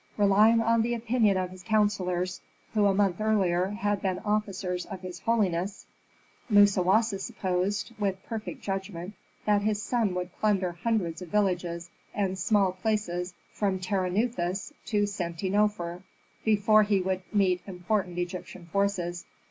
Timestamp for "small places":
12.39-13.35